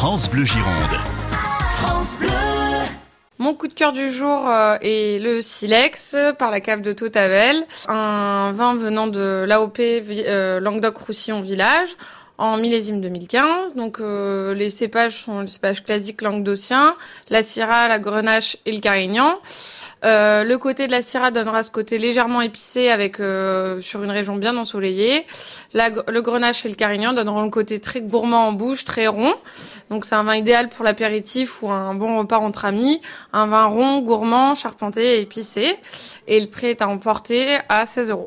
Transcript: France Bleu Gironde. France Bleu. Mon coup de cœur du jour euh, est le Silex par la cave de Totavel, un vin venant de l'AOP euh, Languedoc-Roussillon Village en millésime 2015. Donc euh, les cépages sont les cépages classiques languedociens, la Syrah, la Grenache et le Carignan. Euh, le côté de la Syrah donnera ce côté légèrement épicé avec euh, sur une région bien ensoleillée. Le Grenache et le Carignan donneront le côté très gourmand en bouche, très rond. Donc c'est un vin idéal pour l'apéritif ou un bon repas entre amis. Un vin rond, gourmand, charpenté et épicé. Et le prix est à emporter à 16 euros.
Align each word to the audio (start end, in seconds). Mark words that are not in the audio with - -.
France 0.00 0.30
Bleu 0.30 0.46
Gironde. 0.46 0.96
France 1.74 2.16
Bleu. 2.18 2.30
Mon 3.36 3.52
coup 3.52 3.68
de 3.68 3.74
cœur 3.74 3.92
du 3.92 4.10
jour 4.10 4.48
euh, 4.48 4.78
est 4.80 5.22
le 5.22 5.42
Silex 5.42 6.16
par 6.38 6.50
la 6.50 6.62
cave 6.62 6.80
de 6.80 6.92
Totavel, 6.92 7.66
un 7.86 8.50
vin 8.52 8.76
venant 8.76 9.08
de 9.08 9.44
l'AOP 9.46 9.78
euh, 9.78 10.58
Languedoc-Roussillon 10.58 11.42
Village 11.42 11.98
en 12.40 12.56
millésime 12.56 13.02
2015. 13.02 13.74
Donc 13.74 14.00
euh, 14.00 14.54
les 14.54 14.70
cépages 14.70 15.16
sont 15.16 15.40
les 15.40 15.46
cépages 15.46 15.84
classiques 15.84 16.22
languedociens, 16.22 16.96
la 17.28 17.42
Syrah, 17.42 17.86
la 17.86 17.98
Grenache 17.98 18.56
et 18.64 18.72
le 18.72 18.80
Carignan. 18.80 19.38
Euh, 20.04 20.42
le 20.42 20.56
côté 20.56 20.86
de 20.86 20.92
la 20.92 21.02
Syrah 21.02 21.30
donnera 21.30 21.62
ce 21.62 21.70
côté 21.70 21.98
légèrement 21.98 22.40
épicé 22.40 22.88
avec 22.88 23.20
euh, 23.20 23.78
sur 23.80 24.02
une 24.02 24.10
région 24.10 24.36
bien 24.36 24.56
ensoleillée. 24.56 25.26
Le 25.74 26.20
Grenache 26.20 26.64
et 26.64 26.70
le 26.70 26.74
Carignan 26.74 27.12
donneront 27.12 27.42
le 27.42 27.50
côté 27.50 27.78
très 27.78 28.00
gourmand 28.00 28.48
en 28.48 28.52
bouche, 28.52 28.84
très 28.84 29.06
rond. 29.06 29.34
Donc 29.90 30.06
c'est 30.06 30.14
un 30.14 30.22
vin 30.22 30.34
idéal 30.34 30.70
pour 30.70 30.84
l'apéritif 30.84 31.62
ou 31.62 31.70
un 31.70 31.94
bon 31.94 32.18
repas 32.18 32.38
entre 32.38 32.64
amis. 32.64 33.02
Un 33.34 33.46
vin 33.46 33.66
rond, 33.66 34.00
gourmand, 34.00 34.54
charpenté 34.54 35.18
et 35.18 35.20
épicé. 35.20 35.76
Et 36.26 36.40
le 36.40 36.46
prix 36.46 36.68
est 36.68 36.80
à 36.80 36.88
emporter 36.88 37.58
à 37.68 37.84
16 37.84 38.10
euros. 38.10 38.18